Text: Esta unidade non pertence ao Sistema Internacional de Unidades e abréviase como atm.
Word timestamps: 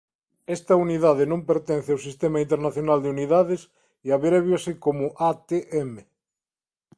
Esta 0.55 0.73
unidade 0.85 1.23
non 1.31 1.41
pertence 1.49 1.89
ao 1.91 2.03
Sistema 2.07 2.39
Internacional 2.45 2.99
de 3.01 3.11
Unidades 3.15 3.61
e 4.05 4.07
abréviase 4.11 4.71
como 4.85 5.05
atm. 5.29 5.91